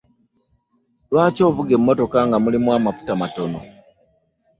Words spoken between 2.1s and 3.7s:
nga mulimu amafuta matono?